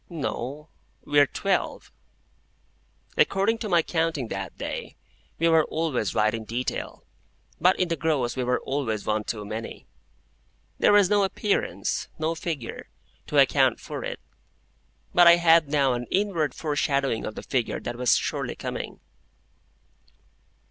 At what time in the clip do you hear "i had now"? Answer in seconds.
15.27-15.93